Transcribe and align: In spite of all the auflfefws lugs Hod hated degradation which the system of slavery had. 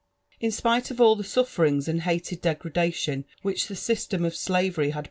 In 0.39 0.49
spite 0.51 0.89
of 0.89 0.99
all 0.99 1.15
the 1.15 1.21
auflfefws 1.23 1.85
lugs 1.85 1.85
Hod 1.85 1.99
hated 2.11 2.41
degradation 2.41 3.23
which 3.43 3.67
the 3.67 3.75
system 3.75 4.25
of 4.25 4.35
slavery 4.35 4.89
had. 4.89 4.99